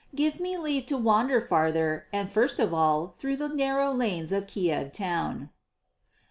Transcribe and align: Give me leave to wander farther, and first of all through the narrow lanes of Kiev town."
Give 0.15 0.39
me 0.39 0.57
leave 0.57 0.87
to 0.87 0.97
wander 0.97 1.39
farther, 1.39 2.07
and 2.11 2.27
first 2.27 2.57
of 2.59 2.73
all 2.73 3.13
through 3.19 3.37
the 3.37 3.49
narrow 3.49 3.93
lanes 3.93 4.31
of 4.31 4.47
Kiev 4.47 4.91
town." 4.93 5.51